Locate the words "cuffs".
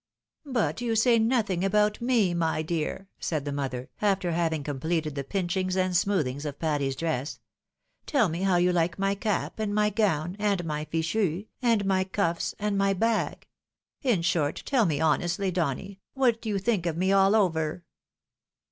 12.03-12.55